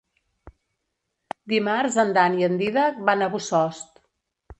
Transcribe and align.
Dimarts 1.53 1.97
en 2.05 2.13
Dan 2.17 2.37
i 2.39 2.47
en 2.47 2.55
Dídac 2.63 2.97
van 3.11 3.25
a 3.27 3.29
Bossòst. 3.35 4.01